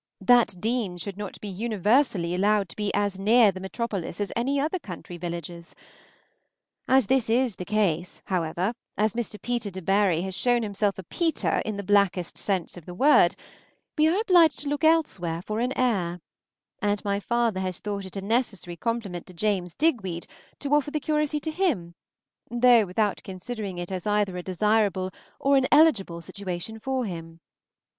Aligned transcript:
that 0.21 0.55
Deane 0.59 0.97
should 0.97 1.15
not 1.15 1.39
be 1.41 1.47
universally 1.47 2.33
allowed 2.33 2.67
to 2.69 2.75
be 2.75 2.91
as 2.95 3.19
near 3.19 3.51
the 3.51 3.59
metropolis 3.59 4.19
as 4.19 4.31
any 4.35 4.59
other 4.59 4.79
country 4.79 5.15
villages. 5.15 5.75
As 6.87 7.05
this 7.05 7.29
is 7.29 7.55
the 7.57 7.65
case, 7.65 8.19
however, 8.25 8.73
as 8.97 9.13
Mr. 9.13 9.39
Peter 9.39 9.69
Debary 9.69 10.23
has 10.23 10.33
shown 10.35 10.63
himself 10.63 10.97
a 10.97 11.03
Peter 11.03 11.61
in 11.65 11.77
the 11.77 11.83
blackest 11.83 12.35
sense 12.35 12.77
of 12.77 12.87
the 12.87 12.95
word, 12.95 13.35
we 13.95 14.07
are 14.07 14.19
obliged 14.19 14.57
to 14.61 14.69
look 14.69 14.83
elsewhere 14.83 15.39
for 15.43 15.59
an 15.59 15.71
heir; 15.77 16.19
and 16.81 17.05
my 17.05 17.19
father 17.19 17.59
has 17.59 17.77
thought 17.77 18.03
it 18.03 18.15
a 18.15 18.21
necessary 18.21 18.75
compliment 18.75 19.27
to 19.27 19.35
James 19.35 19.75
Digweed 19.75 20.25
to 20.61 20.73
offer 20.73 20.89
the 20.89 20.99
curacy 20.99 21.39
to 21.41 21.51
him, 21.51 21.93
though 22.49 22.87
without 22.87 23.21
considering 23.23 23.77
it 23.77 23.91
as 23.91 24.07
either 24.07 24.35
a 24.35 24.41
desirable 24.41 25.11
or 25.39 25.57
an 25.57 25.67
eligible 25.71 26.21
situation 26.21 26.79
for 26.79 27.05
him. 27.05 27.39